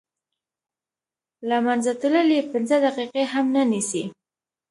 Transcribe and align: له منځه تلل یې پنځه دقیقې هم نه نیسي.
له 1.49 1.57
منځه 1.65 1.91
تلل 2.01 2.29
یې 2.37 2.41
پنځه 2.51 2.75
دقیقې 2.85 3.23
هم 3.33 3.45
نه 3.55 3.63
نیسي. 3.71 4.03